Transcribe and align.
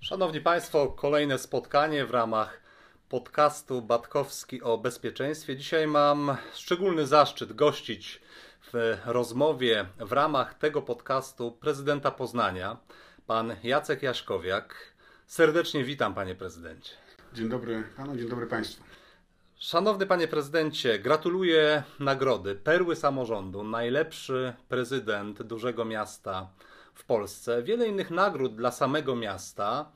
Szanowni 0.00 0.40
Państwo, 0.40 0.88
kolejne 0.88 1.38
spotkanie 1.38 2.06
w 2.06 2.10
ramach 2.10 2.60
podcastu 3.08 3.82
Batkowski 3.82 4.62
o 4.62 4.78
bezpieczeństwie. 4.78 5.56
Dzisiaj 5.56 5.86
mam 5.86 6.36
szczególny 6.54 7.06
zaszczyt 7.06 7.52
gościć 7.52 8.20
w 8.72 8.96
rozmowie 9.06 9.86
w 9.98 10.12
ramach 10.12 10.54
tego 10.54 10.82
podcastu 10.82 11.52
prezydenta 11.52 12.10
Poznania, 12.10 12.76
pan 13.26 13.56
Jacek 13.62 14.02
Jaśkowiak. 14.02 14.74
Serdecznie 15.26 15.84
witam, 15.84 16.14
panie 16.14 16.34
prezydencie. 16.34 16.92
Dzień 17.34 17.48
dobry 17.48 17.84
panu, 17.96 18.16
dzień 18.16 18.28
dobry 18.28 18.46
państwu. 18.46 18.82
Szanowny 19.58 20.06
panie 20.06 20.28
prezydencie, 20.28 20.98
gratuluję 20.98 21.82
nagrody 21.98 22.54
Perły 22.54 22.96
Samorządu, 22.96 23.64
najlepszy 23.64 24.54
prezydent 24.68 25.42
dużego 25.42 25.84
miasta 25.84 26.48
w 27.00 27.04
Polsce. 27.04 27.62
Wiele 27.62 27.86
innych 27.88 28.10
nagród 28.10 28.56
dla 28.56 28.70
samego 28.70 29.16
miasta. 29.16 29.90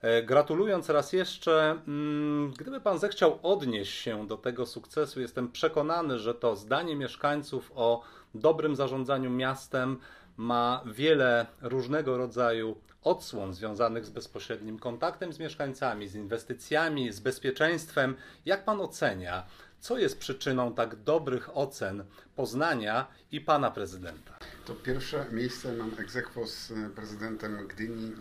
E, 0.00 0.22
gratulując 0.22 0.88
raz 0.88 1.12
jeszcze, 1.12 1.70
mm, 1.70 2.52
gdyby 2.58 2.80
Pan 2.80 2.98
zechciał 2.98 3.38
odnieść 3.42 4.02
się 4.02 4.26
do 4.26 4.36
tego 4.36 4.66
sukcesu, 4.66 5.20
jestem 5.20 5.52
przekonany, 5.52 6.18
że 6.18 6.34
to 6.34 6.56
zdanie 6.56 6.96
mieszkańców 6.96 7.72
o 7.74 8.02
dobrym 8.34 8.76
zarządzaniu 8.76 9.30
miastem 9.30 9.98
ma 10.36 10.82
wiele 10.86 11.46
różnego 11.62 12.18
rodzaju 12.18 12.76
odsłon 13.02 13.54
związanych 13.54 14.04
z 14.06 14.10
bezpośrednim 14.10 14.78
kontaktem 14.78 15.32
z 15.32 15.38
mieszkańcami, 15.38 16.08
z 16.08 16.14
inwestycjami, 16.14 17.12
z 17.12 17.20
bezpieczeństwem. 17.20 18.16
Jak 18.46 18.64
Pan 18.64 18.80
ocenia, 18.80 19.46
co 19.80 19.98
jest 19.98 20.18
przyczyną 20.18 20.74
tak 20.74 20.96
dobrych 20.96 21.56
ocen 21.56 22.04
Poznania 22.36 23.06
i 23.32 23.40
Pana 23.40 23.70
Prezydenta? 23.70 24.33
To 24.64 24.74
pierwsze 24.74 25.26
miejsce 25.32 25.72
mam 25.72 25.90
egzekwo 25.98 26.46
z 26.46 26.72
prezydentem 26.94 27.68
Gdyni, 27.68 28.12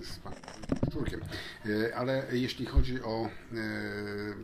e, 0.00 0.04
z 0.04 0.18
panem 0.18 0.38
Szczurkiem. 0.90 1.20
E, 1.66 1.96
ale 1.96 2.26
jeśli 2.32 2.66
chodzi 2.66 3.02
o 3.02 3.26
e, 3.26 3.30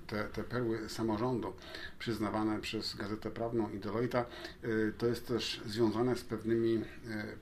te, 0.06 0.24
te 0.24 0.44
perły 0.44 0.88
samorządu 0.88 1.52
przyznawane 1.98 2.60
przez 2.60 2.94
Gazetę 2.94 3.30
Prawną 3.30 3.70
i 3.70 3.78
Deloitte, 3.78 4.24
to 4.98 5.06
jest 5.06 5.28
też 5.28 5.60
związane 5.66 6.16
z 6.16 6.24
pewnymi 6.24 6.84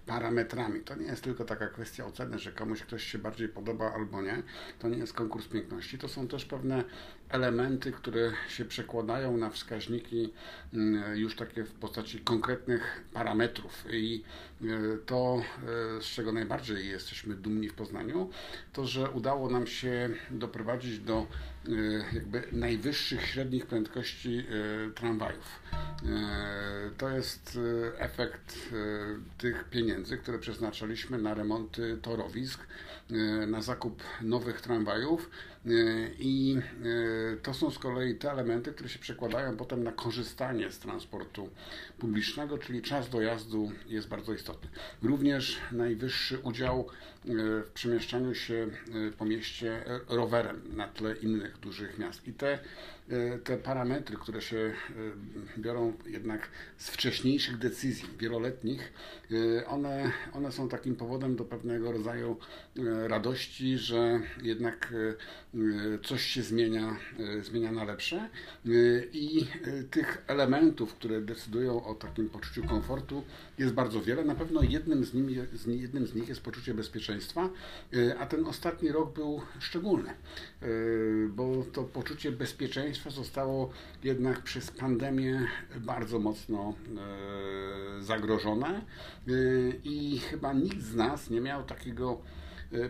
parametrami. 0.06 0.80
To 0.80 0.94
nie 0.94 1.06
jest 1.06 1.22
tylko 1.22 1.44
taka 1.44 1.68
kwestia 1.68 2.06
oceny, 2.06 2.39
że 2.39 2.52
komuś 2.52 2.83
ktoś 2.83 3.05
się 3.05 3.18
bardziej 3.18 3.48
podoba 3.48 3.92
albo 3.92 4.22
nie. 4.22 4.42
To 4.78 4.89
nie 4.89 4.98
jest 4.98 5.12
konkurs 5.12 5.48
piękności. 5.48 5.98
To 5.98 6.08
są 6.08 6.28
też 6.28 6.44
pewne 6.44 6.84
elementy, 7.34 7.92
które 7.92 8.32
się 8.48 8.64
przekładają 8.64 9.36
na 9.36 9.50
wskaźniki 9.50 10.32
mm, 10.74 11.16
już 11.16 11.36
takie 11.36 11.64
w 11.64 11.72
postaci 11.72 12.18
konkretnych 12.20 13.04
parametrów. 13.12 13.84
I 13.90 14.24
e, 14.62 14.66
to, 15.06 15.42
e, 15.98 16.02
z 16.02 16.05
czego 16.05 16.32
najbardziej 16.32 16.88
jesteśmy 16.88 17.34
dumni 17.34 17.68
w 17.68 17.74
Poznaniu, 17.74 18.30
to 18.72 18.86
że 18.86 19.10
udało 19.10 19.50
nam 19.50 19.66
się 19.66 20.10
doprowadzić 20.30 20.98
do 20.98 21.27
e, 21.68 21.70
jakby 22.12 22.42
najwyższych 22.52 23.27
średnich 23.27 23.66
prędkości 23.66 24.46
tramwajów. 24.94 25.62
To 26.98 27.08
jest 27.08 27.58
efekt 27.98 28.58
tych 29.38 29.64
pieniędzy, 29.64 30.18
które 30.18 30.38
przeznaczaliśmy 30.38 31.18
na 31.18 31.34
remonty 31.34 31.98
torowisk, 32.02 32.60
na 33.46 33.62
zakup 33.62 34.02
nowych 34.22 34.60
tramwajów 34.60 35.30
i 36.18 36.56
to 37.42 37.54
są 37.54 37.70
z 37.70 37.78
kolei 37.78 38.14
te 38.14 38.30
elementy, 38.32 38.72
które 38.72 38.88
się 38.88 38.98
przekładają 38.98 39.56
potem 39.56 39.84
na 39.84 39.92
korzystanie 39.92 40.70
z 40.70 40.78
transportu 40.78 41.48
publicznego, 41.98 42.58
czyli 42.58 42.82
czas 42.82 43.10
dojazdu 43.10 43.72
jest 43.86 44.08
bardzo 44.08 44.34
istotny. 44.34 44.68
Również 45.02 45.58
najwyższy 45.72 46.38
udział 46.38 46.80
e, 46.80 47.32
w 47.62 47.70
przemieszczaniu 47.74 48.34
się 48.34 48.54
e, 48.54 49.10
po 49.10 49.24
mieście 49.24 49.84
rowerem 50.08 50.62
na 50.76 50.88
tle 50.88 51.16
innych 51.16 51.58
dużych 51.58 51.98
miast. 51.98 52.28
I 52.28 52.32
te 52.32 52.58
E, 53.10 53.38
te 53.38 53.56
parametry, 53.56 54.16
które 54.16 54.40
się 54.40 54.56
e, 54.56 54.72
biorą 55.60 55.92
jednak 56.06 56.48
z 56.76 56.89
wcześniejszych 56.90 57.58
decyzji 57.58 58.08
wieloletnich, 58.18 58.92
e, 59.30 59.66
one, 59.66 60.12
one 60.33 60.52
są 60.52 60.68
takim 60.68 60.96
powodem 60.96 61.36
do 61.36 61.44
pewnego 61.44 61.92
rodzaju 61.92 62.36
radości, 63.06 63.78
że 63.78 64.20
jednak 64.42 64.94
coś 66.04 66.22
się 66.22 66.42
zmienia, 66.42 66.96
zmienia 67.42 67.72
na 67.72 67.84
lepsze 67.84 68.28
i 69.12 69.46
tych 69.90 70.24
elementów, 70.26 70.94
które 70.94 71.20
decydują 71.20 71.84
o 71.84 71.94
takim 71.94 72.28
poczuciu 72.28 72.64
komfortu 72.64 73.24
jest 73.58 73.74
bardzo 73.74 74.00
wiele. 74.00 74.24
Na 74.24 74.34
pewno 74.34 74.62
jednym 74.62 75.04
z, 75.04 75.14
nim, 75.14 75.30
jednym 75.66 76.06
z 76.06 76.14
nich 76.14 76.28
jest 76.28 76.40
poczucie 76.40 76.74
bezpieczeństwa, 76.74 77.50
a 78.18 78.26
ten 78.26 78.46
ostatni 78.46 78.88
rok 78.92 79.14
był 79.14 79.40
szczególny, 79.60 80.10
bo 81.28 81.64
to 81.72 81.84
poczucie 81.84 82.32
bezpieczeństwa 82.32 83.10
zostało 83.10 83.70
jednak 84.04 84.42
przez 84.42 84.70
pandemię 84.70 85.46
bardzo 85.80 86.18
mocno 86.18 86.74
zagrożone 88.00 88.82
i 89.84 90.18
chyba 90.18 90.52
nikt 90.52 90.82
z 90.82 90.94
nas 90.94 91.30
nie 91.30 91.40
miał 91.40 91.64
takiego 91.64 92.20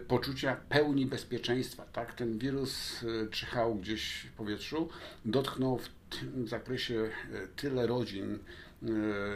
poczucia 0.09 0.57
pełni 0.69 1.07
bezpieczeństwa. 1.07 1.85
Tak? 1.85 2.15
Ten 2.15 2.39
wirus 2.39 3.05
czyhał 3.31 3.75
gdzieś 3.75 4.27
w 4.33 4.33
powietrzu, 4.33 4.89
dotknął 5.25 5.79
w 5.79 5.89
tym 6.11 6.49
zakresie 6.49 7.11
tyle 7.57 7.87
rodzin 7.87 8.39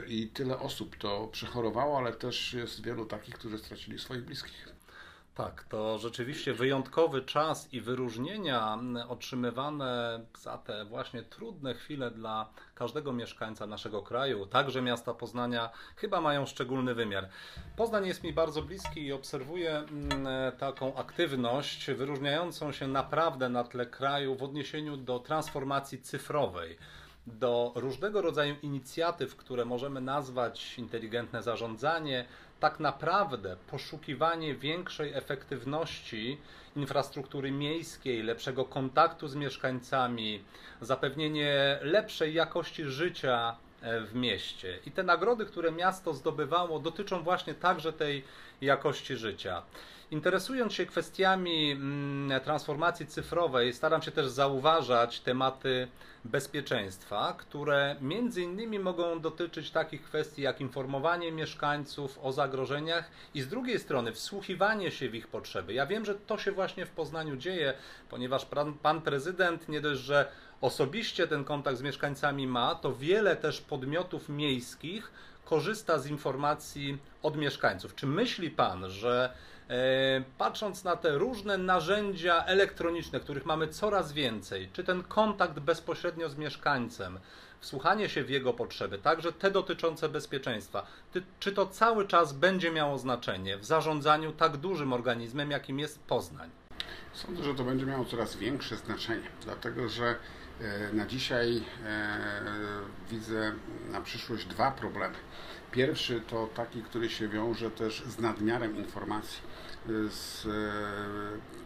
i 0.08 0.28
tyle 0.28 0.58
osób 0.58 0.96
to 0.96 1.28
przechorowało, 1.32 1.98
ale 1.98 2.12
też 2.12 2.52
jest 2.54 2.84
wielu 2.84 3.06
takich, 3.06 3.34
którzy 3.34 3.58
stracili 3.58 3.98
swoich 3.98 4.22
bliskich. 4.24 4.77
Tak, 5.38 5.64
to 5.68 5.98
rzeczywiście 5.98 6.54
wyjątkowy 6.54 7.22
czas 7.22 7.72
i 7.74 7.80
wyróżnienia 7.80 8.78
otrzymywane 9.08 10.20
za 10.38 10.58
te 10.58 10.84
właśnie 10.84 11.22
trudne 11.22 11.74
chwile 11.74 12.10
dla 12.10 12.48
każdego 12.74 13.12
mieszkańca 13.12 13.66
naszego 13.66 14.02
kraju, 14.02 14.46
także 14.46 14.82
miasta 14.82 15.14
Poznania, 15.14 15.70
chyba 15.96 16.20
mają 16.20 16.46
szczególny 16.46 16.94
wymiar. 16.94 17.28
Poznań 17.76 18.06
jest 18.06 18.24
mi 18.24 18.32
bardzo 18.32 18.62
bliski 18.62 19.06
i 19.06 19.12
obserwuję 19.12 19.84
taką 20.58 20.94
aktywność 20.96 21.90
wyróżniającą 21.90 22.72
się 22.72 22.86
naprawdę 22.88 23.48
na 23.48 23.64
tle 23.64 23.86
kraju 23.86 24.34
w 24.36 24.42
odniesieniu 24.42 24.96
do 24.96 25.18
transformacji 25.18 26.02
cyfrowej 26.02 26.78
do 27.26 27.72
różnego 27.74 28.22
rodzaju 28.22 28.56
inicjatyw, 28.62 29.36
które 29.36 29.64
możemy 29.64 30.00
nazwać 30.00 30.78
inteligentne 30.78 31.42
zarządzanie, 31.42 32.24
tak 32.60 32.80
naprawdę 32.80 33.56
poszukiwanie 33.70 34.54
większej 34.54 35.14
efektywności 35.14 36.38
infrastruktury 36.76 37.50
miejskiej, 37.50 38.22
lepszego 38.22 38.64
kontaktu 38.64 39.28
z 39.28 39.34
mieszkańcami, 39.34 40.44
zapewnienie 40.80 41.78
lepszej 41.82 42.34
jakości 42.34 42.84
życia 42.84 43.56
w 43.82 44.14
mieście. 44.14 44.78
I 44.86 44.90
te 44.90 45.02
nagrody, 45.02 45.46
które 45.46 45.72
miasto 45.72 46.14
zdobywało, 46.14 46.78
dotyczą 46.78 47.22
właśnie 47.22 47.54
także 47.54 47.92
tej 47.92 48.24
jakości 48.60 49.16
życia. 49.16 49.62
Interesując 50.10 50.72
się 50.72 50.86
kwestiami 50.86 51.70
mm, 51.70 52.40
transformacji 52.40 53.06
cyfrowej, 53.06 53.72
staram 53.72 54.02
się 54.02 54.10
też 54.10 54.28
zauważać 54.28 55.20
tematy 55.20 55.88
bezpieczeństwa, 56.24 57.34
które 57.38 57.96
między 58.00 58.42
innymi 58.42 58.78
mogą 58.78 59.20
dotyczyć 59.20 59.70
takich 59.70 60.02
kwestii 60.02 60.42
jak 60.42 60.60
informowanie 60.60 61.32
mieszkańców 61.32 62.18
o 62.22 62.32
zagrożeniach 62.32 63.10
i 63.34 63.40
z 63.40 63.48
drugiej 63.48 63.78
strony 63.78 64.12
wsłuchiwanie 64.12 64.90
się 64.90 65.08
w 65.08 65.14
ich 65.14 65.28
potrzeby. 65.28 65.74
Ja 65.74 65.86
wiem, 65.86 66.04
że 66.04 66.14
to 66.14 66.38
się 66.38 66.52
właśnie 66.52 66.86
w 66.86 66.90
Poznaniu 66.90 67.36
dzieje, 67.36 67.74
ponieważ 68.10 68.46
pan, 68.46 68.74
pan 68.74 69.00
prezydent 69.00 69.68
nie 69.68 69.80
dość, 69.80 70.00
że 70.00 70.28
osobiście 70.60 71.26
ten 71.26 71.44
kontakt 71.44 71.78
z 71.78 71.82
mieszkańcami 71.82 72.46
ma, 72.46 72.74
to 72.74 72.94
wiele 72.94 73.36
też 73.36 73.60
podmiotów 73.60 74.28
miejskich 74.28 75.12
korzysta 75.44 75.98
z 75.98 76.06
informacji 76.06 76.98
od 77.22 77.36
mieszkańców. 77.36 77.94
Czy 77.94 78.06
myśli 78.06 78.50
pan, 78.50 78.90
że 78.90 79.32
E, 79.68 80.22
patrząc 80.38 80.84
na 80.84 80.96
te 80.96 81.18
różne 81.18 81.58
narzędzia 81.58 82.44
elektroniczne, 82.44 83.20
których 83.20 83.46
mamy 83.46 83.68
coraz 83.68 84.12
więcej, 84.12 84.68
czy 84.72 84.84
ten 84.84 85.02
kontakt 85.02 85.58
bezpośrednio 85.58 86.28
z 86.28 86.36
mieszkańcem, 86.36 87.18
wsłuchanie 87.60 88.08
się 88.08 88.24
w 88.24 88.30
jego 88.30 88.52
potrzeby, 88.52 88.98
także 88.98 89.32
te 89.32 89.50
dotyczące 89.50 90.08
bezpieczeństwa, 90.08 90.86
czy 91.40 91.52
to 91.52 91.66
cały 91.66 92.06
czas 92.06 92.32
będzie 92.32 92.70
miało 92.70 92.98
znaczenie 92.98 93.56
w 93.58 93.64
zarządzaniu 93.64 94.32
tak 94.32 94.56
dużym 94.56 94.92
organizmem, 94.92 95.50
jakim 95.50 95.78
jest 95.78 95.98
Poznań? 95.98 96.50
Sądzę, 97.12 97.44
że 97.44 97.54
to 97.54 97.64
będzie 97.64 97.86
miało 97.86 98.04
coraz 98.04 98.36
większe 98.36 98.76
znaczenie, 98.76 99.28
dlatego 99.44 99.88
że 99.88 100.16
na 100.92 101.06
dzisiaj 101.06 101.62
e, 101.86 102.18
widzę 103.10 103.52
na 103.90 104.00
przyszłość 104.00 104.46
dwa 104.46 104.70
problemy. 104.70 105.14
Pierwszy 105.70 106.20
to 106.20 106.46
taki, 106.46 106.82
który 106.82 107.10
się 107.10 107.28
wiąże 107.28 107.70
też 107.70 108.02
z 108.06 108.18
nadmiarem 108.18 108.76
informacji 108.76 109.42
z 110.08 110.46
e, 110.46 110.48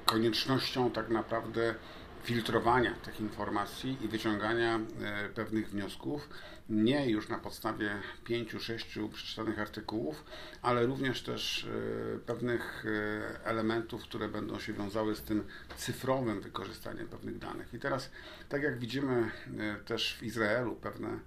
koniecznością 0.07 0.91
tak 0.91 1.09
naprawdę 1.09 1.75
filtrowania 2.25 2.95
tych 2.95 3.21
informacji 3.21 3.97
i 4.05 4.09
wyciągania 4.09 4.81
pewnych 5.35 5.71
wniosków, 5.71 6.29
nie 6.71 7.11
już 7.11 7.29
na 7.29 7.39
podstawie 7.39 7.91
pięciu, 8.25 8.61
sześciu 8.61 9.09
przeczytanych 9.09 9.59
artykułów, 9.59 10.25
ale 10.63 10.87
również 10.87 11.23
też 11.23 11.67
pewnych 12.27 12.85
elementów, 13.45 14.03
które 14.03 14.29
będą 14.29 14.59
się 14.59 14.73
wiązały 14.73 15.17
z 15.17 15.23
tym 15.23 15.45
cyfrowym 15.77 16.41
wykorzystaniem 16.41 17.09
pewnych 17.09 17.39
danych. 17.39 17.75
I 17.75 17.79
teraz, 17.79 18.11
tak 18.49 18.63
jak 18.63 18.79
widzimy 18.79 19.31
też 19.85 20.17
w 20.21 20.23
Izraelu, 20.23 20.77
pewne 20.77 21.19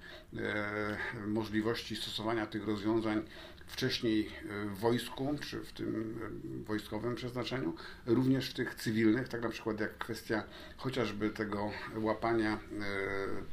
możliwości 1.27 1.95
stosowania 1.95 2.45
tych 2.45 2.67
rozwiązań 2.67 3.23
wcześniej 3.67 4.29
w 4.75 4.79
wojsku, 4.79 5.35
czy 5.41 5.59
w 5.63 5.71
tym 5.71 6.19
wojskowym 6.67 7.15
przeznaczeniu, 7.15 7.73
również 8.05 8.49
w 8.49 8.53
tych 8.53 8.75
cywilnych, 8.75 9.27
tak 9.27 9.41
na 9.41 9.49
przykład 9.49 9.79
jak 9.79 9.97
kwestia 9.97 10.43
chociażby 10.77 11.29
tego 11.29 11.71
łapania 11.95 12.53
e, 12.53 12.57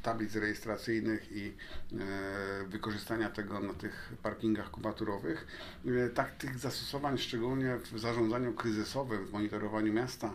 tablic 0.03 0.37
rejestracyjnych 0.37 1.32
i 1.32 1.53
e, 1.93 2.64
wykorzystania 2.69 3.31
tego 3.31 3.61
na 3.61 3.75
tych 3.75 4.12
parkingach 4.23 4.70
kubaturowych. 4.70 5.47
E, 5.87 6.09
tak 6.09 6.37
tych 6.37 6.59
zastosowań, 6.59 7.19
szczególnie 7.19 7.76
w 7.93 7.99
zarządzaniu 7.99 8.53
kryzysowym, 8.53 9.26
w 9.26 9.32
monitorowaniu 9.32 9.93
miasta, 9.93 10.35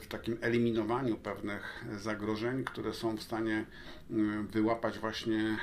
w 0.00 0.06
takim 0.08 0.38
eliminowaniu 0.40 1.16
pewnych 1.16 1.84
zagrożeń, 1.96 2.64
które 2.64 2.94
są 2.94 3.16
w 3.16 3.22
stanie 3.22 3.64
wyłapać 4.50 4.98
właśnie 4.98 5.58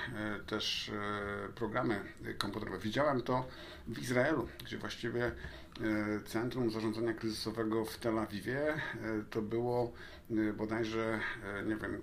też 0.48 0.92
programy 1.56 2.00
komputerowe. 2.38 2.80
Widziałem 2.80 3.22
to 3.22 3.48
w 3.88 4.00
Izraelu, 4.00 4.48
gdzie 4.66 4.78
właściwie 4.78 5.32
Centrum 6.26 6.72
Zarządzania 6.72 7.14
Kryzysowego 7.14 7.86
w 7.86 7.98
Tel 7.98 8.20
Awiwie 8.20 8.74
to 9.30 9.42
było 9.42 9.94
bodajże, 10.58 11.20
nie 11.66 11.76
wiem, 11.76 12.02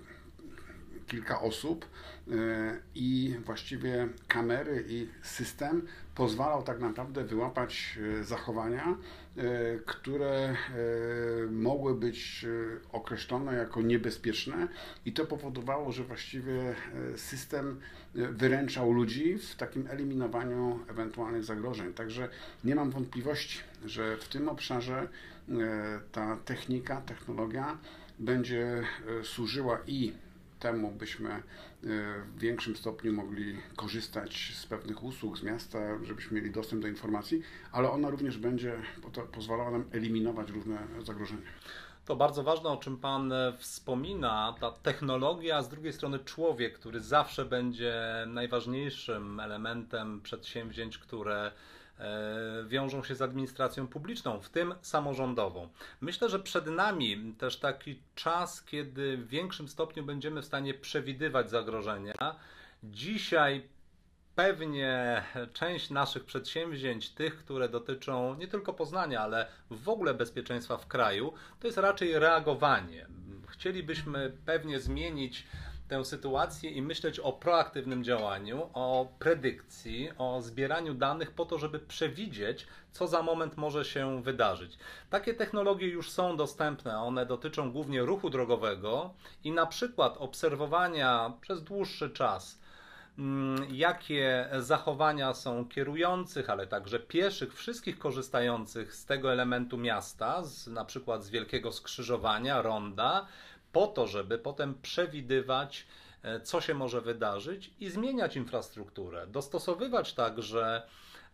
kilka 1.10 1.40
osób 1.40 1.86
i 2.94 3.36
właściwie 3.44 4.08
kamery 4.28 4.84
i 4.88 5.08
system 5.22 5.86
pozwalał 6.14 6.62
tak 6.62 6.80
naprawdę 6.80 7.24
wyłapać 7.24 7.98
zachowania, 8.22 8.96
które 9.86 10.56
mogły 11.50 11.94
być 11.94 12.46
określone 12.92 13.54
jako 13.54 13.82
niebezpieczne 13.82 14.68
i 15.06 15.12
to 15.12 15.26
powodowało, 15.26 15.92
że 15.92 16.04
właściwie 16.04 16.74
system 17.16 17.80
wyręczał 18.14 18.92
ludzi 18.92 19.38
w 19.38 19.56
takim 19.56 19.86
eliminowaniu 19.86 20.80
ewentualnych 20.88 21.44
zagrożeń. 21.44 21.92
Także 21.92 22.28
nie 22.64 22.74
mam 22.74 22.90
wątpliwości, 22.90 23.58
że 23.84 24.16
w 24.16 24.28
tym 24.28 24.48
obszarze 24.48 25.08
e, 25.48 26.00
ta 26.12 26.36
technika, 26.36 27.00
technologia 27.00 27.78
będzie 28.18 28.82
e, 29.20 29.24
służyła 29.24 29.78
i 29.86 30.12
temu, 30.60 30.90
byśmy 30.90 31.30
e, 31.30 31.42
w 32.36 32.38
większym 32.38 32.76
stopniu 32.76 33.12
mogli 33.12 33.56
korzystać 33.76 34.52
z 34.54 34.66
pewnych 34.66 35.02
usług 35.02 35.38
z 35.38 35.42
miasta, 35.42 35.78
żebyśmy 36.02 36.40
mieli 36.40 36.52
dostęp 36.52 36.82
do 36.82 36.88
informacji, 36.88 37.42
ale 37.72 37.90
ona 37.90 38.10
również 38.10 38.38
będzie 38.38 38.72
pozwalała 39.32 39.70
nam 39.70 39.84
eliminować 39.92 40.50
różne 40.50 40.78
zagrożenia. 41.02 41.42
To 42.04 42.16
bardzo 42.16 42.42
ważne, 42.42 42.70
o 42.70 42.76
czym 42.76 42.96
Pan 42.96 43.32
e, 43.32 43.52
wspomina, 43.58 44.54
ta 44.60 44.70
technologia, 44.72 45.56
a 45.56 45.62
z 45.62 45.68
drugiej 45.68 45.92
strony 45.92 46.18
człowiek, 46.18 46.78
który 46.78 47.00
zawsze 47.00 47.44
będzie 47.44 47.94
najważniejszym 48.26 49.40
elementem 49.40 50.20
przedsięwzięć, 50.20 50.98
które 50.98 51.52
wiążą 52.66 53.04
się 53.04 53.14
z 53.14 53.22
administracją 53.22 53.88
publiczną, 53.88 54.40
w 54.40 54.48
tym 54.48 54.74
samorządową. 54.82 55.68
Myślę, 56.00 56.28
że 56.28 56.40
przed 56.40 56.66
nami 56.66 57.34
też 57.38 57.58
taki 57.58 57.98
czas, 58.14 58.62
kiedy 58.62 59.16
w 59.16 59.28
większym 59.28 59.68
stopniu 59.68 60.04
będziemy 60.04 60.42
w 60.42 60.44
stanie 60.44 60.74
przewidywać 60.74 61.50
zagrożenia. 61.50 62.14
Dzisiaj 62.84 63.68
pewnie 64.34 65.22
część 65.52 65.90
naszych 65.90 66.24
przedsięwzięć, 66.24 67.10
tych, 67.10 67.36
które 67.36 67.68
dotyczą 67.68 68.34
nie 68.34 68.48
tylko 68.48 68.72
Poznania, 68.72 69.20
ale 69.20 69.46
w 69.70 69.88
ogóle 69.88 70.14
bezpieczeństwa 70.14 70.76
w 70.76 70.86
kraju, 70.86 71.32
to 71.60 71.66
jest 71.66 71.78
raczej 71.78 72.18
reagowanie. 72.18 73.06
Chcielibyśmy 73.48 74.32
pewnie 74.46 74.80
zmienić 74.80 75.46
tę 75.90 76.04
sytuację 76.04 76.70
i 76.70 76.82
myśleć 76.82 77.18
o 77.18 77.32
proaktywnym 77.32 78.04
działaniu, 78.04 78.70
o 78.74 79.08
predykcji, 79.18 80.10
o 80.18 80.42
zbieraniu 80.42 80.94
danych 80.94 81.30
po 81.30 81.44
to, 81.44 81.58
żeby 81.58 81.78
przewidzieć, 81.78 82.66
co 82.92 83.08
za 83.08 83.22
moment 83.22 83.56
może 83.56 83.84
się 83.84 84.22
wydarzyć. 84.22 84.78
Takie 85.10 85.34
technologie 85.34 85.88
już 85.88 86.10
są 86.10 86.36
dostępne, 86.36 86.98
one 86.98 87.26
dotyczą 87.26 87.72
głównie 87.72 88.02
ruchu 88.02 88.30
drogowego 88.30 89.14
i 89.44 89.52
na 89.52 89.66
przykład 89.66 90.16
obserwowania 90.18 91.32
przez 91.40 91.62
dłuższy 91.62 92.10
czas 92.10 92.60
Mm, 93.18 93.66
jakie 93.70 94.48
zachowania 94.58 95.34
są 95.34 95.68
kierujących, 95.68 96.50
ale 96.50 96.66
także 96.66 97.00
pieszych, 97.00 97.54
wszystkich 97.54 97.98
korzystających 97.98 98.94
z 98.94 99.04
tego 99.06 99.32
elementu 99.32 99.78
miasta, 99.78 100.44
z, 100.44 100.66
na 100.66 100.84
przykład 100.84 101.24
z 101.24 101.30
wielkiego 101.30 101.72
skrzyżowania, 101.72 102.62
ronda, 102.62 103.26
po 103.72 103.86
to, 103.86 104.06
żeby 104.06 104.38
potem 104.38 104.74
przewidywać, 104.82 105.86
e, 106.22 106.40
co 106.40 106.60
się 106.60 106.74
może 106.74 107.00
wydarzyć 107.00 107.70
i 107.80 107.90
zmieniać 107.90 108.36
infrastrukturę, 108.36 109.26
dostosowywać 109.26 110.14
także 110.14 110.82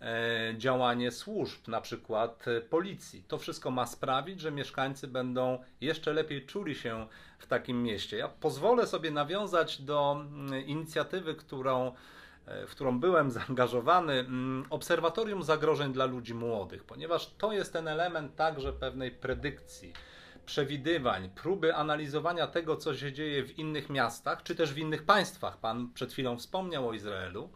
E, 0.01 0.55
działanie 0.59 1.13
służb, 1.13 1.69
na 1.69 1.81
przykład 1.81 2.49
e, 2.49 2.61
policji. 2.61 3.23
To 3.29 3.39
wszystko 3.39 3.71
ma 3.71 3.87
sprawić, 3.87 4.41
że 4.41 4.51
mieszkańcy 4.51 5.09
będą 5.09 5.59
jeszcze 5.81 6.13
lepiej 6.13 6.47
czuli 6.47 6.75
się 6.75 7.07
w 7.39 7.47
takim 7.47 7.83
mieście. 7.83 8.17
Ja 8.17 8.29
pozwolę 8.29 8.87
sobie 8.87 9.11
nawiązać 9.11 9.83
do 9.83 10.25
inicjatywy, 10.67 11.35
którą 11.35 11.93
w 12.67 12.71
którą 12.71 13.01
byłem 13.01 13.31
zaangażowany, 13.41 14.27
Obserwatorium 14.71 15.43
Zagrożeń 15.43 15.93
dla 15.93 16.05
Ludzi 16.05 16.35
Młodych, 16.35 16.85
ponieważ 16.85 17.35
to 17.39 17.53
jest 17.53 17.73
ten 17.73 17.89
element 17.89 18.37
także 18.37 18.73
pewnej 18.73 19.11
predykcji, 19.11 19.93
przewidywań, 20.47 21.31
próby 21.35 21.75
analizowania 21.75 22.47
tego, 22.47 22.77
co 22.77 22.97
się 22.97 23.13
dzieje 23.13 23.43
w 23.45 23.59
innych 23.59 23.91
miastach, 23.91 24.43
czy 24.43 24.55
też 24.55 24.73
w 24.73 24.79
innych 24.79 25.03
państwach. 25.03 25.59
Pan 25.59 25.93
przed 25.95 26.13
chwilą 26.13 26.39
wspomniał 26.39 26.89
o 26.89 26.93
Izraelu 26.93 27.51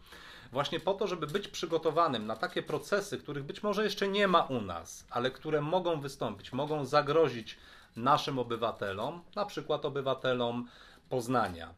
właśnie 0.51 0.79
po 0.79 0.93
to, 0.93 1.07
żeby 1.07 1.27
być 1.27 1.47
przygotowanym 1.47 2.27
na 2.27 2.35
takie 2.35 2.63
procesy, 2.63 3.17
których 3.17 3.43
być 3.43 3.63
może 3.63 3.83
jeszcze 3.83 4.07
nie 4.07 4.27
ma 4.27 4.43
u 4.43 4.61
nas, 4.61 5.05
ale 5.09 5.31
które 5.31 5.61
mogą 5.61 6.01
wystąpić, 6.01 6.53
mogą 6.53 6.85
zagrozić 6.85 7.57
naszym 7.95 8.39
obywatelom, 8.39 9.21
na 9.35 9.45
przykład 9.45 9.85
obywatelom 9.85 10.67
Poznania. 11.09 11.73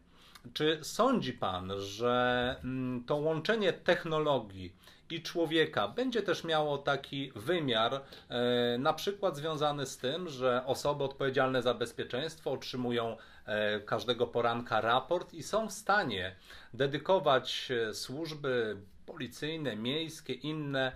Czy 0.53 0.79
sądzi 0.81 1.33
Pan, 1.33 1.71
że 1.77 2.55
mm, 2.63 3.03
to 3.03 3.15
łączenie 3.15 3.73
technologii 3.73 4.75
i 5.09 5.21
człowieka. 5.21 5.87
Będzie 5.87 6.21
też 6.21 6.43
miało 6.43 6.77
taki 6.77 7.31
wymiar, 7.35 8.01
e, 8.29 8.77
na 8.77 8.93
przykład 8.93 9.35
związany 9.35 9.85
z 9.85 9.97
tym, 9.97 10.29
że 10.29 10.65
osoby 10.65 11.03
odpowiedzialne 11.03 11.61
za 11.61 11.73
bezpieczeństwo 11.73 12.51
otrzymują 12.51 13.17
e, 13.45 13.79
każdego 13.79 14.27
poranka 14.27 14.81
raport 14.81 15.33
i 15.33 15.43
są 15.43 15.67
w 15.67 15.73
stanie 15.73 16.35
dedykować 16.73 17.71
e, 17.71 17.93
służby 17.93 18.77
policyjne, 19.05 19.75
miejskie, 19.75 20.33
inne 20.33 20.91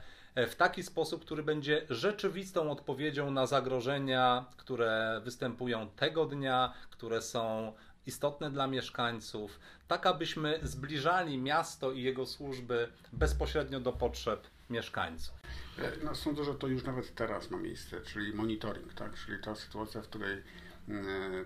w 0.47 0.55
taki 0.55 0.83
sposób, 0.83 1.25
który 1.25 1.43
będzie 1.43 1.85
rzeczywistą 1.89 2.71
odpowiedzią 2.71 3.31
na 3.31 3.45
zagrożenia, 3.45 4.45
które 4.57 5.21
występują 5.23 5.89
tego 5.89 6.25
dnia, 6.25 6.73
które 6.89 7.21
są 7.21 7.73
istotne 8.07 8.51
dla 8.51 8.67
mieszkańców, 8.67 9.59
tak 9.87 10.05
abyśmy 10.05 10.59
zbliżali 10.63 11.37
miasto 11.37 11.91
i 11.91 12.01
jego 12.01 12.25
służby 12.25 12.89
bezpośrednio 13.13 13.79
do 13.79 13.93
potrzeb 13.93 14.47
mieszkańców. 14.69 15.35
E, 15.79 15.91
no, 16.03 16.15
sądzę, 16.15 16.43
że 16.43 16.55
to 16.55 16.67
już 16.67 16.83
nawet 16.83 17.15
teraz 17.15 17.51
ma 17.51 17.57
miejsce, 17.57 18.01
czyli 18.01 18.33
monitoring, 18.33 18.93
tak? 18.93 19.15
czyli 19.25 19.43
ta 19.43 19.55
sytuacja, 19.55 20.01
w 20.01 20.07
której 20.07 20.33
e, 20.33 20.43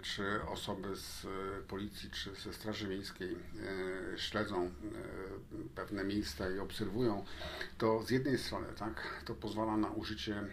czy 0.01 0.41
osoby 0.47 0.95
z 0.95 1.25
e, 1.25 1.27
policji, 1.67 2.09
czy 2.09 2.35
ze 2.35 2.53
Straży 2.53 2.87
Miejskiej 2.87 3.37
śledzą 4.17 4.71
pewne 5.75 6.03
miejsca 6.03 6.49
i 6.49 6.59
obserwują, 6.59 7.25
to 7.77 8.03
z 8.03 8.09
jednej 8.09 8.37
strony 8.37 8.67
tak, 8.77 9.23
to 9.25 9.35
pozwala 9.35 9.77
na 9.77 9.89
użycie 9.89 10.43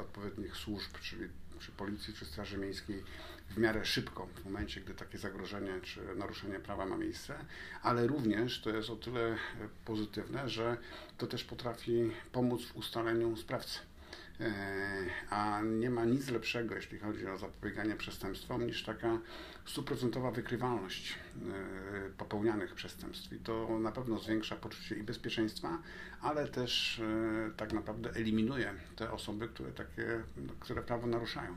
odpowiednich 0.00 0.56
służb, 0.56 0.90
czyli 1.02 1.28
czy 1.60 1.72
policji, 1.72 2.14
czy 2.14 2.24
Straży 2.24 2.58
Miejskiej 2.58 3.04
w 3.50 3.58
miarę 3.58 3.84
szybko, 3.84 4.26
w 4.26 4.44
momencie, 4.44 4.80
gdy 4.80 4.94
takie 4.94 5.18
zagrożenie 5.18 5.80
czy 5.82 6.00
naruszenie 6.16 6.60
prawa 6.60 6.86
ma 6.86 6.96
miejsce, 6.96 7.38
ale 7.82 8.06
również 8.06 8.60
to 8.60 8.70
jest 8.70 8.90
o 8.90 8.96
tyle 8.96 9.36
pozytywne, 9.84 10.48
że 10.48 10.76
to 11.18 11.26
też 11.26 11.44
potrafi 11.44 12.10
pomóc 12.32 12.66
w 12.66 12.76
ustaleniu 12.76 13.36
sprawcy. 13.36 13.78
E, 14.40 14.52
a 15.30 15.60
nie 15.62 15.90
ma 15.90 16.04
nic 16.04 16.28
lepszego, 16.28 16.74
jeśli 16.74 16.98
chodzi 16.98 17.26
o 17.26 17.38
zapobieganie 17.38 17.96
przestępstwom, 17.96 18.66
niż 18.66 18.84
taka 18.84 19.18
stuprocentowa 19.64 20.30
wykrywalność 20.30 21.14
e, 21.14 22.10
popełnianych 22.18 22.74
przestępstw. 22.74 23.32
I 23.32 23.38
to 23.38 23.78
na 23.78 23.92
pewno 23.92 24.18
zwiększa 24.18 24.56
poczucie 24.56 24.96
i 24.96 25.02
bezpieczeństwa, 25.02 25.78
ale 26.20 26.48
też 26.48 26.98
e, 26.98 27.50
tak 27.56 27.72
naprawdę 27.72 28.10
eliminuje 28.10 28.74
te 28.96 29.12
osoby, 29.12 29.48
które 29.48 29.72
takie, 29.72 30.22
które 30.60 30.82
prawo 30.82 31.06
naruszają. 31.06 31.56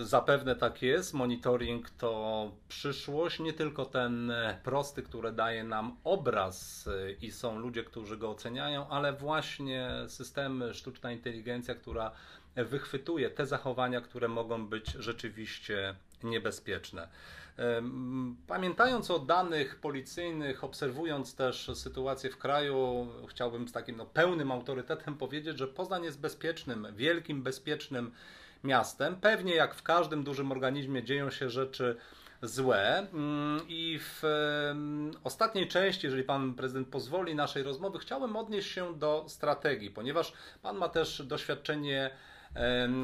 Zapewne 0.00 0.56
tak 0.56 0.82
jest. 0.82 1.14
Monitoring 1.14 1.90
to 1.90 2.52
przyszłość, 2.68 3.40
nie 3.40 3.52
tylko 3.52 3.84
ten 3.84 4.32
prosty, 4.62 5.02
który 5.02 5.32
daje 5.32 5.64
nam 5.64 5.96
obraz 6.04 6.88
i 7.20 7.30
są 7.30 7.58
ludzie, 7.58 7.84
którzy 7.84 8.16
go 8.16 8.30
oceniają, 8.30 8.88
ale 8.88 9.12
właśnie 9.12 9.90
systemy, 10.08 10.74
sztuczna 10.74 11.12
inteligencja, 11.12 11.74
która 11.74 12.10
wychwytuje 12.56 13.30
te 13.30 13.46
zachowania, 13.46 14.00
które 14.00 14.28
mogą 14.28 14.66
być 14.66 14.86
rzeczywiście 14.90 15.94
niebezpieczne. 16.22 17.08
Pamiętając 18.46 19.10
o 19.10 19.18
danych 19.18 19.80
policyjnych, 19.80 20.64
obserwując 20.64 21.34
też 21.34 21.70
sytuację 21.74 22.30
w 22.30 22.38
kraju, 22.38 23.08
chciałbym 23.28 23.68
z 23.68 23.72
takim 23.72 23.96
no, 23.96 24.06
pełnym 24.06 24.52
autorytetem 24.52 25.14
powiedzieć, 25.14 25.58
że 25.58 25.68
Poznań 25.68 26.04
jest 26.04 26.20
bezpiecznym, 26.20 26.86
wielkim, 26.96 27.42
bezpiecznym 27.42 28.12
miastem. 28.64 29.16
Pewnie 29.16 29.54
jak 29.54 29.74
w 29.74 29.82
każdym 29.82 30.24
dużym 30.24 30.52
organizmie 30.52 31.02
dzieją 31.02 31.30
się 31.30 31.50
rzeczy 31.50 31.96
złe. 32.42 33.06
Mm, 33.12 33.60
I 33.68 33.98
w 34.02 34.22
ostatniej 35.24 35.68
części, 35.68 36.06
jeżeli 36.06 36.24
pan 36.24 36.54
prezydent 36.54 36.88
pozwoli, 36.88 37.34
naszej 37.34 37.62
rozmowy, 37.62 37.98
chciałbym 37.98 38.36
odnieść 38.36 38.70
się 38.70 38.98
do 38.98 39.24
strategii, 39.28 39.90
ponieważ 39.90 40.32
pan 40.62 40.76
ma 40.76 40.88
też 40.88 41.22
doświadczenie 41.22 42.10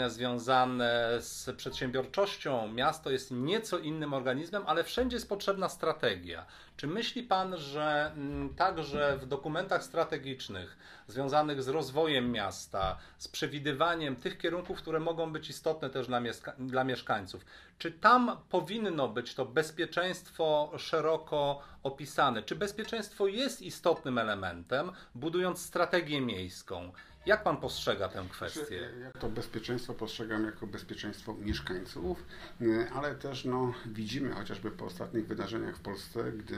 związane 0.09 1.09
z 1.21 1.57
przedsiębiorczością. 1.57 2.69
Miasto 2.69 3.11
jest 3.11 3.31
nieco 3.31 3.79
innym 3.79 4.15
organizmem, 4.15 4.63
ale 4.67 4.85
wszędzie 4.85 5.17
jest 5.17 5.29
potrzebna 5.29 5.69
strategia. 5.69 6.47
Czy 6.77 6.87
myśli 6.87 7.23
Pan, 7.23 7.57
że 7.57 8.13
mm, 8.17 8.55
także 8.55 9.19
w 9.19 9.27
dokumentach 9.27 9.85
strategicznych 9.85 10.79
związanych 11.07 11.63
z 11.63 11.69
rozwojem 11.69 12.33
miasta, 12.33 12.99
z 13.19 13.29
przewidywaniem 13.29 14.17
tych 14.17 14.39
kierunków, 14.39 14.79
które 14.79 15.01
mogą 15.01 15.33
być 15.33 15.51
istotne 15.51 15.91
też 15.91 16.07
dla, 16.07 16.21
dla 16.59 16.85
mieszkańców, 16.85 17.45
czy 17.79 17.93
tam 17.93 18.37
powinno 18.51 19.09
być 19.09 19.35
to 19.35 19.45
bezpieczeństwo 19.45 20.73
szeroko 20.79 21.63
opisane? 21.83 22.43
Czy 22.43 22.57
bezpieczeństwo 22.57 23.27
jest 23.27 23.63
istotnym 23.63 24.19
elementem, 24.19 24.93
budując 25.15 25.63
strategię 25.63 26.21
miejską? 26.21 26.93
Jak 27.27 27.43
pan 27.43 27.57
postrzega 27.57 28.09
tę 28.09 28.25
kwestię? 28.31 28.91
Ja 29.01 29.21
to 29.21 29.29
bezpieczeństwo 29.29 29.95
postrzegam 29.95 30.45
jako 30.45 30.67
bezpieczeństwo 30.67 31.35
mieszkańców, 31.35 32.25
y, 32.61 32.87
ale 32.95 33.15
też 33.15 33.45
no, 33.45 33.75
widzimy 33.87 34.35
chociażby 34.35 34.71
po 34.71 34.85
ostatnich 34.85 35.27
wydarzeniach 35.27 35.77
w 35.77 35.81
Polsce, 35.81 36.33
gdy 36.33 36.57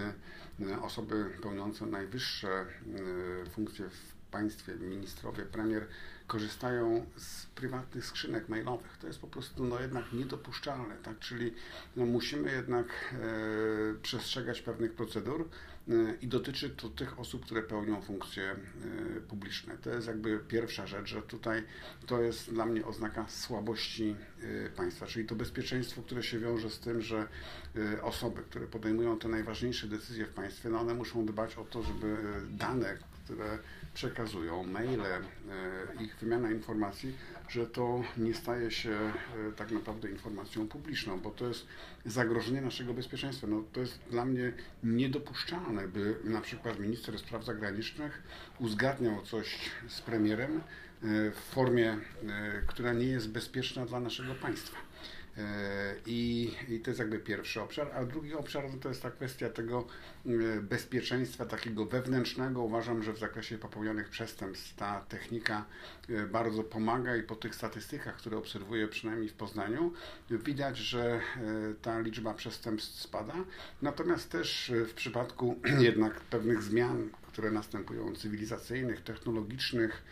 y, 0.61 0.80
osoby 0.80 1.25
pełniące 1.42 1.87
najwyższe 1.87 2.66
y, 3.46 3.50
funkcje 3.50 3.88
w 3.88 4.16
państwie, 4.30 4.75
ministrowie, 4.75 5.44
premier 5.44 5.87
korzystają 6.26 7.06
z 7.16 7.46
prywatnych 7.46 8.06
skrzynek 8.06 8.49
mailowych. 8.49 8.96
To 9.00 9.06
jest 9.06 9.20
po 9.20 9.26
prostu 9.26 9.64
no, 9.64 9.80
jednak 9.80 10.12
niedopuszczalne, 10.12 10.96
tak? 11.02 11.18
Czyli 11.18 11.54
no, 11.96 12.06
musimy 12.06 12.52
jednak 12.52 12.87
e, 12.87 14.02
przestrzegać 14.02 14.62
pewnych 14.62 14.94
procedur, 14.94 15.49
E, 15.49 15.75
i 16.21 16.28
dotyczy 16.28 16.71
to 16.71 16.88
tych 16.88 17.21
osób, 17.21 17.45
które 17.45 17.62
pełnią 17.62 18.02
funkcje 18.02 18.45
e, 18.45 19.21
publiczne. 19.21 19.78
To 19.78 19.90
jest 19.90 20.07
jakby 20.07 20.38
pierwsza 20.38 20.87
rzecz, 20.87 21.09
że 21.09 21.23
tutaj 21.23 21.62
to 22.07 22.23
jest 22.23 22.50
dla 22.52 22.66
mnie 22.66 22.87
oznaka 22.87 23.28
słabości 23.28 24.16
e, 24.66 24.71
państwa, 24.71 25.07
czyli 25.07 25.26
to 25.26 25.35
bezpieczeństwo, 25.35 26.02
które 26.02 26.23
się 26.23 26.38
wiąże 26.38 26.71
z 26.71 26.81
tym, 26.81 27.00
że 27.00 27.28
osoby, 28.02 28.43
które 28.43 28.66
podejmują 28.66 29.19
te 29.19 29.28
najważniejsze 29.28 29.88
decyzje 29.88 30.26
w 30.26 30.31
państwie, 30.31 30.69
no 30.69 30.81
one 30.81 30.95
muszą 30.95 31.26
dbać 31.26 31.57
o 31.57 31.64
to, 31.64 31.83
żeby 31.83 32.16
dane, 32.50 32.99
które 33.26 33.59
przekazują, 33.95 34.64
maile, 34.64 35.02
ich 36.00 36.16
wymiana 36.16 36.50
informacji, 36.50 37.14
że 37.49 37.66
to 37.66 38.02
nie 38.16 38.35
staje 38.35 38.71
się 38.71 38.90
e, 38.90 39.52
tak 39.56 39.71
naprawdę 39.71 40.11
informacją 40.11 40.68
publiczną, 40.68 41.21
bo 41.21 41.30
to 41.30 41.49
jest 41.49 41.66
zagrożenie 42.04 42.61
naszego 42.61 42.95
bezpieczeństwa. 42.95 43.47
No, 43.47 43.64
to 43.73 43.80
jest 43.80 43.99
dla 44.11 44.25
mnie 44.25 44.52
niedopuszczalne, 44.85 45.88
by 45.88 46.16
na 46.25 46.40
przykład 46.40 46.78
minister 46.80 47.18
spraw 47.18 47.45
zagranicznych 47.45 48.23
uzgadniał 48.59 49.23
coś 49.23 49.59
z 49.88 50.00
premierem 50.00 50.56
e, 50.56 50.61
w 51.30 51.37
formie, 51.37 51.92
e, 51.92 51.99
która 52.66 52.92
nie 52.92 53.06
jest 53.06 53.30
bezpieczna 53.30 53.87
dla 53.87 54.00
naszego 54.00 54.35
państwa. 54.35 54.86
E, 55.38 55.95
I, 56.07 56.50
I, 56.69 56.81
to 56.81 56.90
jest 56.90 56.99
jakby 57.00 57.19
pierwszy 57.19 57.61
obszar, 57.61 57.90
a 57.95 58.05
drugi 58.05 58.35
obszar 58.35 58.64
no 58.73 58.78
to 58.81 58.88
jest 58.88 59.02
ta 59.02 59.11
kwestia 59.11 59.50
tego 59.50 59.87
e, 60.26 60.31
bezpieczeństwa 60.61 61.47
takiego 61.47 61.87
wewnętrznego. 61.87 62.62
Uważam, 62.62 63.02
że 63.02 63.12
w 63.12 63.19
zakresie 63.19 63.59
popełnionych 63.59 64.09
przestępstw 64.09 64.76
ta 64.76 65.00
technika 65.00 65.64
e, 66.09 66.26
bardzo 66.26 66.64
pomaga 66.64 67.16
i 67.16 67.23
po 67.23 67.37
tych 67.37 67.55
statystykach, 67.55 68.16
które 68.16 68.37
obserwuję 68.37 68.88
przynajmniej 68.88 69.28
w 69.28 69.35
Poznaniu, 69.35 69.93
widać, 70.31 70.78
że 70.78 71.21
ta 71.83 72.00
liczba 72.00 72.35
przestępstw 72.35 73.00
spada. 73.00 73.35
Natomiast 73.83 74.31
też 74.31 74.73
w 74.88 74.95
przypadku 74.95 75.61
jednak 75.81 76.21
pewnych 76.21 76.62
zmian, 76.62 77.09
które 77.37 77.50
następują, 77.50 78.14
cywilizacyjnych, 78.14 79.00
technologicznych, 79.00 80.02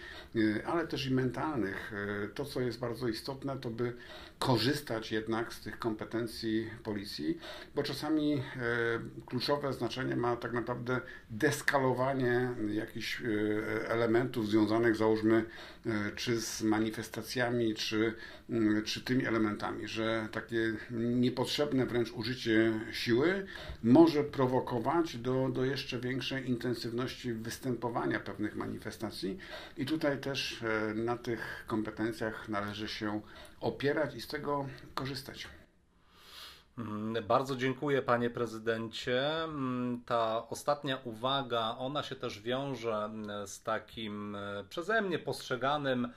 ale 0.67 0.87
też 0.87 1.07
i 1.07 1.15
mentalnych. 1.15 1.93
To, 2.35 2.45
co 2.45 2.61
jest 2.61 2.79
bardzo 2.79 3.09
istotne, 3.09 3.59
to 3.59 3.71
by 3.71 3.93
korzystać 4.39 5.13
jednak 5.13 5.53
z 5.53 5.61
tych 5.61 5.79
kompetencji 5.79 6.71
policji, 6.83 7.39
bo 7.75 7.83
czasami 7.83 8.33
e, 8.33 8.41
kluczowe 9.27 9.73
znaczenie 9.73 10.17
ma 10.17 10.37
tak 10.37 10.53
naprawdę 10.53 11.01
deskalowanie 11.31 12.51
jakichś 12.73 13.23
elementów 13.89 14.49
związanych, 14.49 14.97
załóżmy, 14.97 15.45
czy 16.17 16.41
z 16.41 16.63
manifestacjami, 16.63 17.75
czy, 17.75 18.15
czy 18.85 19.01
tymi 19.01 19.27
elementami, 19.27 19.89
że 19.89 20.29
takie 20.33 20.75
niepotrzebne 20.91 21.87
wręcz 21.87 22.13
użycie 22.13 22.81
siły 22.93 23.47
może 23.83 24.25
prowokować 24.25 25.17
do, 25.17 25.49
do 25.49 25.65
jeszcze 25.65 26.01
większej 26.01 26.51
intensywności 26.51 27.14
występowania 27.35 28.21
pewnych 28.21 28.57
manifestacji 28.57 29.39
i 29.77 29.87
tutaj 29.87 30.21
też 30.21 30.65
na 30.95 31.17
tych 31.17 31.65
kompetencjach 31.67 32.49
należy 32.49 32.89
się 32.89 33.21
opierać 33.61 34.15
i 34.15 34.21
z 34.21 34.29
tego 34.29 34.67
korzystać. 34.95 35.49
Mm, 36.79 37.25
bardzo 37.25 37.57
dziękuję 37.57 38.03
panie 38.03 38.31
prezydencie. 38.31 39.45
Mm, 39.45 40.03
ta 40.07 40.49
ostatnia 40.49 40.99
uwaga, 41.05 41.77
ona 41.79 42.03
się 42.03 42.17
też 42.17 42.41
wiąże 42.41 42.95
mm, 43.05 43.47
z 43.47 43.63
takim 43.63 44.37
e, 44.37 44.65
przeze 44.69 45.03
mnie 45.03 45.19
postrzeganym 45.19 46.05
e, 46.05 46.11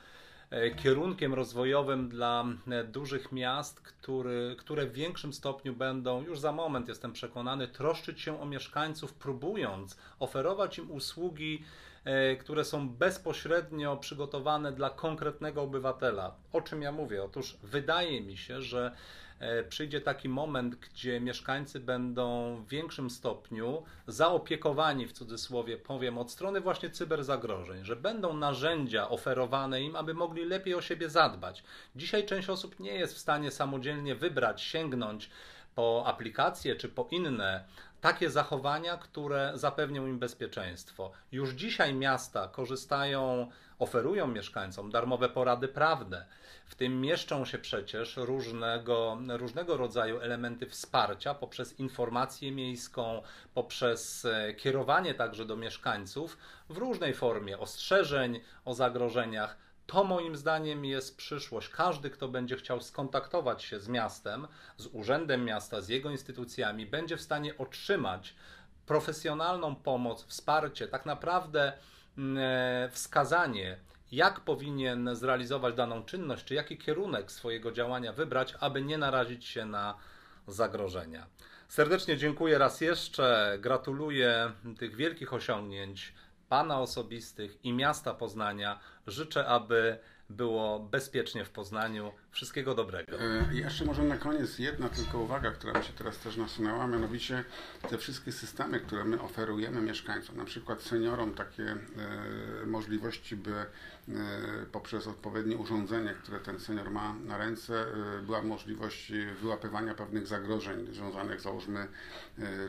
kierunkiem 0.84 1.34
rozwojowym 1.34 2.10
dla 2.10 2.46
e, 2.68 2.84
dużych 2.84 3.32
miast, 3.32 3.82
który, 3.82 4.56
które 4.60 4.86
w 4.86 4.94
większym 4.94 5.34
stopniu 5.34 5.75
będą, 5.75 6.24
już 6.24 6.39
za 6.39 6.51
moment 6.51 6.88
jestem 6.88 7.13
przekonany, 7.13 7.68
troszczyć 7.68 8.22
się 8.22 8.42
o 8.42 8.46
mieszkańców, 8.46 9.13
próbując 9.13 9.98
oferować 10.20 10.77
im 10.77 10.92
usługi 10.92 11.63
E, 12.08 12.36
które 12.36 12.66
są 12.66 12.89
bezpośrednio 12.89 13.98
przygotowane 13.98 14.72
dla 14.72 14.89
konkretnego 14.89 15.62
obywatela. 15.62 16.36
O 16.54 16.62
czym 16.62 16.82
ja 16.82 16.92
mówię? 16.92 17.24
Otóż 17.24 17.58
wydaje 17.63 18.22
mi 18.22 18.38
się, 18.38 18.62
że 18.62 18.92
e, 18.92 18.96
przyjdzie 19.70 20.01
taki 20.01 20.29
moment, 20.29 20.75
gdzie 20.75 21.20
mieszkańcy 21.20 21.79
będą 21.79 22.56
w 22.56 22.67
większym 22.67 23.10
stopniu 23.10 23.84
zaopiekowani, 24.08 25.08
w 25.08 25.12
cudzysłowie 25.12 25.77
powiem, 25.77 26.17
od 26.17 26.32
strony 26.32 26.62
właśnie 26.62 26.89
cyberzagrożeń, 26.89 27.86
że 27.86 27.96
będą 27.96 28.34
narzędzia 28.34 29.10
oferowane 29.10 29.82
im, 29.82 29.96
aby 29.96 30.13
mogli 30.13 30.46
lepiej 30.46 30.75
o 30.75 30.82
siebie 30.82 31.10
zadbać. 31.10 31.63
Dzisiaj 31.96 32.25
część 32.25 32.50
osób 32.50 32.79
nie 32.79 32.94
jest 32.94 33.15
w 33.15 33.17
stanie 33.17 33.51
samodzielnie 33.51 34.15
wybrać, 34.15 34.62
sięgnąć 34.62 35.29
po 35.75 36.03
aplikacje 36.06 36.75
czy 36.75 36.89
po 36.89 37.08
inne 37.12 37.65
takie 38.01 38.29
zachowania, 38.29 38.98
które 38.98 39.51
zapewnią 39.56 40.08
im 40.08 40.20
bezpieczeństwo. 40.20 41.12
Już 41.32 41.50
dzisiaj 41.53 41.94
miasta 41.94 42.48
korzystają, 42.48 43.51
oferują 43.79 44.27
mieszkańcom 44.27 44.91
darmowe 44.91 45.29
porady 45.29 45.67
prawne. 45.67 46.25
W 46.65 46.75
tym 46.75 47.01
mieszczą 47.01 47.46
się 47.46 47.57
przecież 47.57 48.17
różnego, 48.17 49.17
różnego 49.29 49.77
rodzaju 49.77 50.19
elementy 50.19 50.65
wsparcia 50.65 51.34
poprzez 51.34 51.79
informację 51.79 52.51
miejską, 52.51 53.22
poprzez 53.53 54.25
e, 54.25 54.53
kierowanie 54.53 55.13
także 55.13 55.46
do 55.46 55.55
mieszkańców 55.55 56.38
w 56.69 56.77
różnej 56.77 57.13
formie 57.13 57.60
ostrzeżeń 57.60 58.39
o 58.65 58.74
zagrożeniach 58.74 59.57
to 59.88 60.03
moim 60.03 60.36
zdaniem 60.36 60.86
jest 60.86 61.17
przyszłość. 61.17 61.69
Każdy, 61.69 62.10
kto 62.10 62.27
będzie 62.27 62.55
chciał 62.55 62.81
skontaktować 62.81 63.63
się 63.63 63.79
z 63.79 63.88
miastem, 63.88 64.48
z 64.77 64.88
urzędem 64.88 65.46
miasta, 65.46 65.81
z 65.81 65.89
jego 65.89 66.10
instytucjami, 66.10 66.86
będzie 66.86 67.17
w 67.17 67.22
stanie 67.22 67.57
otrzymać 67.57 68.36
profesjonalną 68.86 69.75
pomoc, 69.75 70.25
wsparcie, 70.25 70.88
tak 70.88 71.05
naprawdę 71.05 71.74
wskazanie, 72.92 73.78
jak 74.12 74.40
powinien 74.40 75.16
zrealizować 75.16 75.76
daną 75.76 76.04
czynność, 76.04 76.46
czy 76.46 76.54
jaki 76.54 76.78
kierunek 76.78 77.32
swojego 77.32 77.72
działania 77.72 78.14
wybrać, 78.14 78.54
aby 78.60 78.82
nie 78.82 78.98
narazić 78.98 79.46
się 79.46 79.66
na 79.66 79.98
zagrożenia. 80.48 81.28
Serdecznie 81.68 82.18
dziękuję 82.18 82.58
raz 82.58 82.82
jeszcze, 82.82 83.58
gratuluję 83.60 84.52
tych 84.80 84.96
wielkich 84.96 85.34
osiągnięć 85.34 86.14
Pana 86.50 86.80
osobistych 86.80 87.66
i 87.66 87.74
miasta 87.74 88.14
Poznania 88.14 88.80
życzę, 89.08 89.48
aby 89.48 90.00
było 90.30 90.80
bezpiecznie 90.80 91.46
w 91.46 91.50
Poznaniu. 91.50 92.12
Wszystkiego 92.38 92.75
dobrego. 92.75 93.20
E, 93.22 93.53
jeszcze 93.53 93.86
może 93.86 94.03
na 94.03 94.17
koniec 94.17 94.60
jedna 94.60 94.89
tylko 94.89 95.20
uwaga, 95.20 95.51
która 95.51 95.79
mi 95.79 95.86
się 95.86 95.94
teraz 95.94 96.17
też 96.17 96.38
nasunęła, 96.38 96.88
mianowicie 96.88 97.44
te 97.89 97.98
wszystkie 97.98 98.32
systemy, 98.32 98.79
które 98.79 99.03
my 99.03 99.22
oferujemy 99.22 99.82
mieszkańcom, 99.82 100.38
na 100.38 100.46
przykład 100.46 100.82
seniorom 100.82 101.34
takie 101.34 101.63
e, 101.63 102.65
możliwości, 102.65 103.36
by 103.36 103.51
e, 103.51 103.65
poprzez 104.72 105.08
odpowiednie 105.08 105.58
urządzenie, 105.58 106.13
które 106.24 106.39
ten 106.39 106.60
senior 106.60 106.91
ma 106.91 107.13
na 107.13 107.38
ręce, 107.38 107.82
e, 107.82 108.22
była 108.22 108.41
możliwość 108.41 109.12
wyłapywania 109.41 109.94
pewnych 109.94 110.27
zagrożeń 110.27 110.94
związanych 110.94 111.41
załóżmy 111.41 111.79
e, 111.79 111.88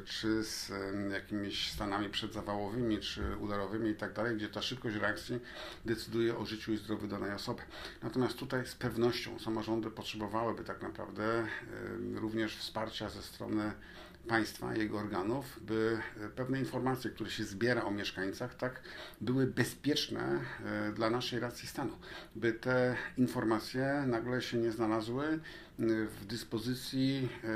czy 0.05 0.45
z 0.45 0.73
jakimiś 1.13 1.73
stanami 1.73 2.09
przedzawałowymi, 2.09 2.99
czy 2.99 3.37
udarowymi 3.37 3.91
i 3.91 3.95
tak 3.95 4.13
dalej, 4.13 4.37
gdzie 4.37 4.49
ta 4.49 4.63
szybkość 4.63 4.97
reakcji 4.97 5.41
decyduje 5.85 6.39
o 6.39 6.47
życiu 6.47 6.73
i 6.73 6.77
zdrowiu 6.77 7.07
danej 7.07 7.33
osoby. 7.33 7.63
Natomiast 8.03 8.39
tutaj 8.39 8.67
z 8.67 8.75
pewnością 8.75 9.39
samorządy 9.59 9.91
potrzebowałyby 9.91 10.65
tak 10.65 10.83
naprawdę 10.83 11.25
e, 11.25 11.47
również 12.15 12.57
wsparcia 12.57 13.09
ze 13.09 13.23
strony 13.23 13.73
państwa, 14.29 14.75
jego 14.75 14.99
organów, 14.99 15.61
by 15.61 15.99
pewne 16.37 16.59
informacje, 16.59 17.11
które 17.11 17.31
się 17.31 17.45
zbiera 17.45 17.85
o 17.85 17.91
mieszkańcach, 17.91 18.55
tak, 18.55 18.83
były 19.21 19.47
bezpieczne 19.47 20.41
e, 20.65 20.93
dla 20.93 21.11
naszej 21.11 21.41
racji 21.41 21.69
stanu. 21.69 21.93
By 22.37 22.53
te 22.53 22.97
informacje 23.17 24.05
nagle 24.07 24.43
się 24.43 24.59
nie 24.59 24.73
znalazły 24.73 25.27
e, 25.27 25.39
w 26.07 26.27
dyspozycji 26.27 27.29
e, 27.45 27.49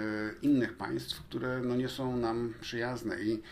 innych 0.43 0.77
państw, 0.77 1.23
które 1.23 1.61
no, 1.61 1.77
nie 1.77 1.89
są 1.89 2.17
nam 2.17 2.55
przyjazne 2.61 3.23
i 3.23 3.43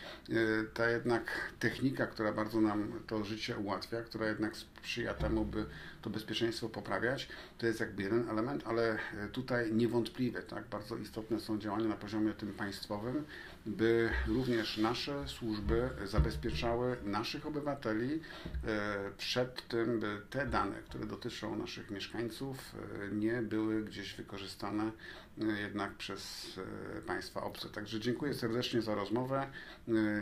ta 0.74 0.90
jednak 0.90 1.52
technika, 1.58 2.06
która 2.06 2.32
bardzo 2.32 2.60
nam 2.60 2.92
to 3.06 3.24
życie 3.24 3.58
ułatwia, 3.58 4.02
która 4.02 4.28
jednak 4.28 4.52
sprzyja 4.82 5.14
temu, 5.14 5.44
by 5.44 5.66
to 6.02 6.10
bezpieczeństwo 6.10 6.68
poprawiać, 6.68 7.28
to 7.58 7.66
jest 7.66 7.80
jakby 7.80 8.02
jeden 8.02 8.28
element, 8.28 8.62
ale 8.66 8.98
tutaj 9.32 9.72
niewątpliwie 9.72 10.42
tak, 10.42 10.68
bardzo 10.68 10.96
istotne 10.96 11.40
są 11.40 11.58
działania 11.58 11.88
na 11.88 11.96
poziomie 11.96 12.32
tym 12.32 12.52
państwowym, 12.52 13.24
by 13.66 14.10
również 14.26 14.78
nasze 14.78 15.28
służby 15.28 15.88
zabezpieczały 16.04 16.96
naszych 17.04 17.46
obywateli 17.46 18.20
przed 19.16 19.68
tym, 19.68 20.00
by 20.00 20.20
te 20.30 20.46
dane, 20.46 20.76
które 20.82 21.06
dotyczą 21.06 21.56
naszych 21.56 21.90
mieszkańców, 21.90 22.74
nie 23.12 23.42
były 23.42 23.84
gdzieś 23.84 24.14
wykorzystane 24.14 24.90
jednak 25.62 25.94
przez 25.94 26.50
państwa 27.06 27.42
obce. 27.42 27.68
Także 27.68 28.00
dziękuję 28.00 28.34
serdecznie 28.34 28.82
za 28.82 28.94
rozmowę. 28.94 29.46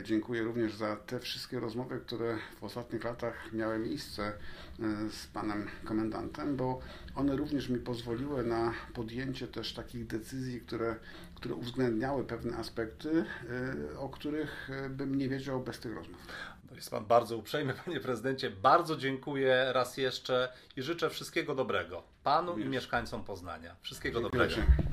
Dziękuję 0.04 0.42
również 0.42 0.74
za 0.74 0.96
te 0.96 1.20
wszystkie 1.20 1.60
rozmowy, 1.60 2.00
które 2.06 2.38
w 2.60 2.64
ostatnich 2.64 3.04
latach 3.04 3.52
miały 3.52 3.78
miejsce 3.78 4.32
z 5.10 5.26
panem 5.26 5.66
komendantem, 5.84 6.56
bo 6.56 6.80
one 7.14 7.36
również 7.36 7.68
mi 7.68 7.78
pozwoliły 7.78 8.44
na 8.44 8.74
podjęcie 8.94 9.48
też 9.48 9.74
takich 9.74 10.06
decyzji, 10.06 10.60
które, 10.60 10.96
które 11.38 11.54
uwzględniały 11.54 12.24
pewne 12.24 12.56
aspekty, 12.56 13.24
o 13.98 14.08
których 14.08 14.70
bym 14.90 15.14
nie 15.14 15.28
wiedział 15.28 15.60
bez 15.60 15.78
tych 15.78 15.94
rozmów. 15.94 16.26
Jest 16.74 16.90
Pan 16.90 17.06
bardzo 17.06 17.36
uprzejmy, 17.36 17.74
Panie 17.84 18.00
Prezydencie. 18.00 18.50
Bardzo 18.50 18.96
dziękuję 18.96 19.66
raz 19.72 19.96
jeszcze 19.96 20.52
i 20.76 20.82
życzę 20.82 21.10
wszystkiego 21.10 21.54
dobrego 21.54 22.02
Panu 22.22 22.58
i 22.58 22.64
mieszkańcom 22.64 23.24
Poznania. 23.24 23.76
Wszystkiego 23.82 24.20
Dziękuję 24.20 24.46
dobrego. 24.48 24.62
Ci. 24.66 24.88